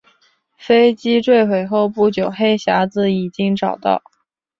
[0.57, 4.01] 飞机坠毁后不久黑匣子已经找到。